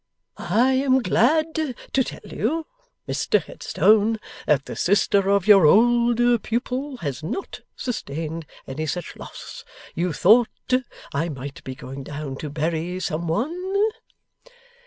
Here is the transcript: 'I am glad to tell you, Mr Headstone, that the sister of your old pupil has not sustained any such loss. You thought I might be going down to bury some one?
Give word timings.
'I 0.37 0.71
am 0.83 0.99
glad 1.03 1.53
to 1.53 2.03
tell 2.03 2.25
you, 2.33 2.65
Mr 3.07 3.39
Headstone, 3.39 4.19
that 4.47 4.65
the 4.65 4.75
sister 4.75 5.29
of 5.29 5.45
your 5.45 5.67
old 5.67 6.41
pupil 6.41 6.97
has 7.05 7.21
not 7.21 7.61
sustained 7.75 8.47
any 8.65 8.87
such 8.87 9.15
loss. 9.15 9.63
You 9.93 10.11
thought 10.11 10.49
I 11.13 11.29
might 11.29 11.63
be 11.63 11.75
going 11.75 12.01
down 12.01 12.37
to 12.37 12.49
bury 12.49 12.99
some 12.99 13.27
one? 13.27 13.89